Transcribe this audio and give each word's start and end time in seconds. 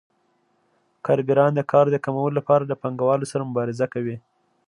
کارګران 1.05 1.51
د 1.55 1.61
کار 1.71 1.85
د 1.91 1.95
کمولو 2.05 2.35
لپاره 2.39 2.63
له 2.71 2.75
پانګوالو 2.81 3.29
سره 3.31 3.47
مبارزه 3.49 3.85
کوي 3.93 4.15